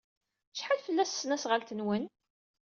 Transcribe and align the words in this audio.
Acḥal 0.53 0.79
fell-as 0.85 1.09
tesnasɣalt-nwen? 1.11 2.03